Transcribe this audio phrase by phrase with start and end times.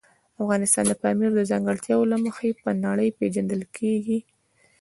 [0.41, 4.19] افغانستان د پامیر د ځانګړتیاوو له مخې په نړۍ پېژندل کېږي.